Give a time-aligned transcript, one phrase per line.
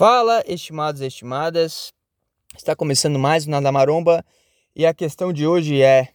[0.00, 1.92] Fala, estimados e estimadas.
[2.56, 4.24] Está começando mais o Nada Maromba
[4.74, 6.08] e a questão de hoje é: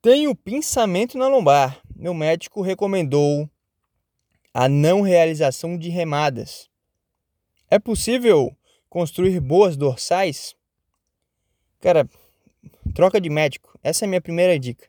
[0.00, 1.80] Tenho pinçamento na lombar.
[1.96, 3.50] Meu médico recomendou
[4.54, 6.70] a não realização de remadas.
[7.68, 8.56] É possível
[8.88, 10.54] construir boas dorsais?
[11.80, 12.08] Cara,
[12.94, 13.76] troca de médico.
[13.82, 14.86] Essa é a minha primeira dica.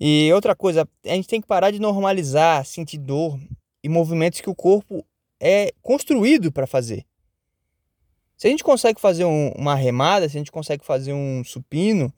[0.00, 3.38] E outra coisa, a gente tem que parar de normalizar sentir dor
[3.84, 5.06] e movimentos que o corpo
[5.44, 7.04] é construído para fazer.
[8.36, 12.14] Se a gente consegue fazer um, uma remada, se a gente consegue fazer um supino,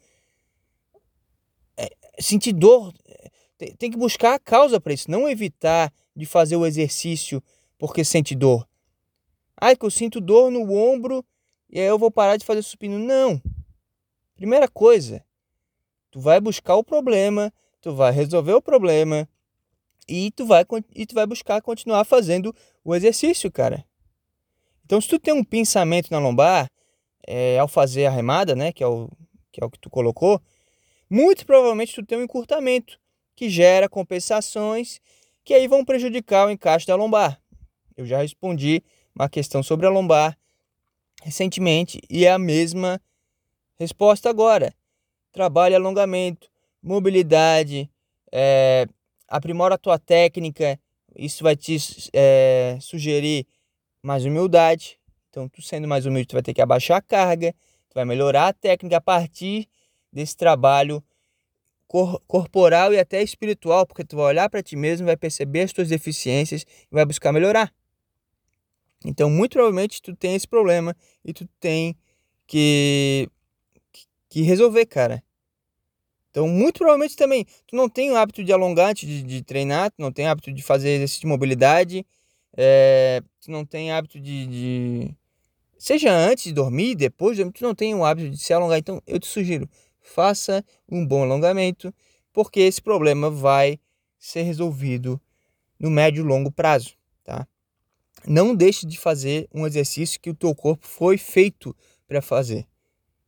[1.74, 1.88] é,
[2.20, 2.92] sentir dor,
[3.56, 7.42] tem, tem que buscar a causa para isso, não evitar de fazer o exercício
[7.78, 8.68] porque sente dor.
[9.58, 11.24] Ai, que eu sinto dor no ombro
[11.70, 12.98] e aí eu vou parar de fazer supino.
[12.98, 13.40] Não.
[14.36, 15.24] Primeira coisa,
[16.10, 19.26] tu vai buscar o problema, tu vai resolver o problema,
[20.08, 22.54] e tu vai e tu vai buscar continuar fazendo
[22.84, 23.84] o exercício, cara.
[24.84, 26.70] Então, se tu tem um pensamento na lombar,
[27.26, 29.08] é, ao fazer a remada, né, que é, o,
[29.50, 30.40] que é o que tu colocou,
[31.08, 32.98] muito provavelmente tu tem um encurtamento,
[33.34, 35.00] que gera compensações
[35.44, 37.40] que aí vão prejudicar o encaixe da lombar.
[37.96, 38.82] Eu já respondi
[39.14, 40.36] uma questão sobre a lombar
[41.22, 43.00] recentemente e é a mesma
[43.78, 44.74] resposta agora.
[45.32, 46.48] Trabalho alongamento,
[46.82, 47.90] mobilidade,
[48.32, 48.86] é,
[49.28, 50.78] aprimora a tua técnica,
[51.16, 51.76] isso vai te
[52.12, 53.46] é, sugerir
[54.02, 54.98] mais humildade.
[55.30, 57.52] Então, tu sendo mais humilde, tu vai ter que abaixar a carga,
[57.88, 59.68] tu vai melhorar a técnica a partir
[60.12, 61.02] desse trabalho
[61.86, 65.72] cor corporal e até espiritual, porque tu vai olhar para ti mesmo, vai perceber as
[65.72, 67.72] tuas deficiências e vai buscar melhorar.
[69.04, 71.96] Então, muito provavelmente tu tem esse problema e tu tem
[72.46, 73.28] que
[74.28, 75.22] que resolver, cara.
[76.34, 80.02] Então, muito provavelmente também, tu não tem o hábito de alongante, de, de treinar, tu
[80.02, 82.04] não tem hábito de fazer exercício de mobilidade,
[82.56, 85.16] é, tu não tem hábito de, de,
[85.78, 88.76] Seja antes de dormir, depois de dormir, tu não tem o hábito de se alongar.
[88.80, 89.70] Então, eu te sugiro,
[90.00, 91.94] faça um bom alongamento,
[92.32, 93.78] porque esse problema vai
[94.18, 95.20] ser resolvido
[95.78, 97.46] no médio e longo prazo, tá?
[98.26, 101.76] Não deixe de fazer um exercício que o teu corpo foi feito
[102.08, 102.66] para fazer,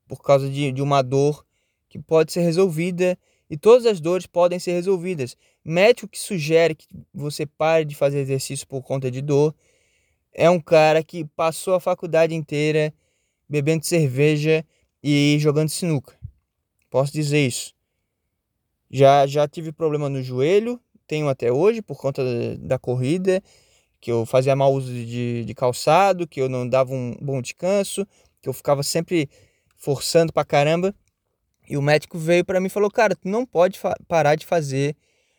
[0.08, 1.45] por causa de, de uma dor
[1.96, 3.18] que pode ser resolvida
[3.48, 5.36] e todas as dores podem ser resolvidas.
[5.64, 9.54] Médico que sugere que você pare de fazer exercício por conta de dor
[10.32, 12.92] é um cara que passou a faculdade inteira
[13.48, 14.64] bebendo cerveja
[15.02, 16.18] e jogando sinuca.
[16.90, 17.74] Posso dizer isso.
[18.90, 22.22] Já já tive problema no joelho, tenho até hoje por conta
[22.58, 23.42] da, corrida,
[24.00, 28.06] que eu fazia mau uso de, de calçado, que eu não dava um bom descanso,
[28.40, 29.28] que eu ficava sempre
[29.76, 30.94] forçando pra caramba.
[31.68, 34.96] E o médico veio para mim e falou: Cara, tu não pode parar de fazer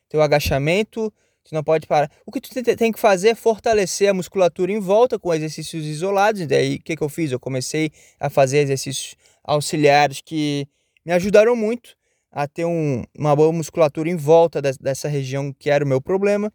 [0.10, 1.12] teu agachamento,
[1.44, 2.12] tu não pode parar.
[2.26, 6.42] O que tu tem que fazer é fortalecer a musculatura em volta com exercícios isolados.
[6.42, 7.32] E daí o que, que eu fiz?
[7.32, 10.68] Eu comecei a fazer exercícios auxiliares que
[11.06, 11.96] me ajudaram muito
[12.32, 16.52] a ter um, uma boa musculatura em volta dessa região que era o meu problema.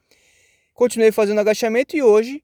[0.75, 2.43] Continuei fazendo agachamento e hoje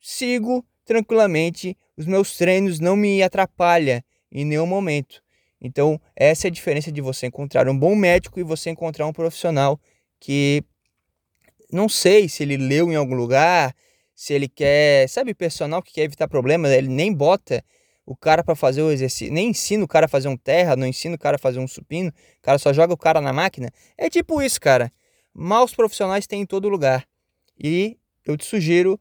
[0.00, 1.76] sigo tranquilamente.
[1.96, 4.00] Os meus treinos não me atrapalham
[4.30, 5.22] em nenhum momento.
[5.60, 9.12] Então, essa é a diferença de você encontrar um bom médico e você encontrar um
[9.12, 9.78] profissional
[10.20, 10.62] que
[11.70, 13.74] não sei se ele leu em algum lugar,
[14.14, 17.62] se ele quer, sabe, personal que quer evitar problemas, ele nem bota
[18.06, 20.86] o cara para fazer o exercício, nem ensina o cara a fazer um terra, não
[20.86, 23.70] ensina o cara a fazer um supino, o cara só joga o cara na máquina.
[23.98, 24.90] É tipo isso, cara.
[25.34, 27.06] Maus profissionais tem em todo lugar.
[27.62, 28.98] E eu te sugiro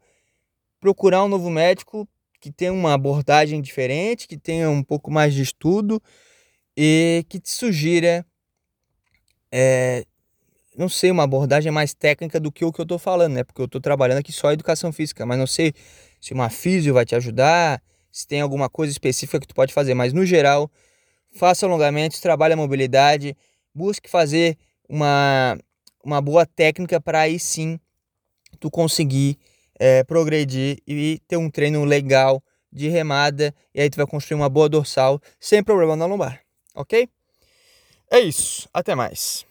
[0.80, 2.08] procurar um novo médico
[2.40, 6.02] que tenha uma abordagem diferente, que tenha um pouco mais de estudo
[6.78, 8.24] e que te sugira,
[9.52, 10.06] é,
[10.78, 13.44] não sei, uma abordagem mais técnica do que o que eu estou falando, né?
[13.44, 15.74] Porque eu estou trabalhando aqui só educação física, mas não sei
[16.22, 19.96] se uma físio vai te ajudar, se tem alguma coisa específica que tu pode fazer,
[19.96, 20.70] mas no geral,
[21.34, 23.36] faça alongamentos, trabalhe a mobilidade,
[23.74, 24.56] busque fazer
[24.88, 25.58] uma,
[26.04, 27.80] uma boa técnica para aí sim
[28.60, 29.38] tu conseguir
[29.80, 32.42] é, progredir e ter um treino legal
[32.72, 36.47] de remada e aí tu vai construir uma boa dorsal sem problema na lombar
[36.78, 37.10] ok?
[38.12, 39.47] É isso, até mais.